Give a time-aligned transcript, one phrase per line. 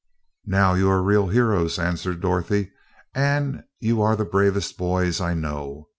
[0.47, 2.71] "Now, you are real heroes," answered Dorothy,
[3.13, 5.89] "and you are the bravest boys I know.